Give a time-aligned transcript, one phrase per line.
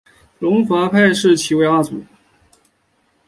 [0.39, 2.03] 龙华派视其为二祖。